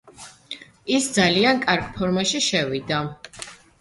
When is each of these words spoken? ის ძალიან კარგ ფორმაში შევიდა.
ის 0.95 1.09
ძალიან 1.17 1.61
კარგ 1.65 1.91
ფორმაში 1.99 2.43
შევიდა. 2.47 3.03